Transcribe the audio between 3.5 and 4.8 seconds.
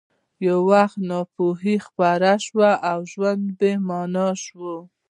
بې مانا شو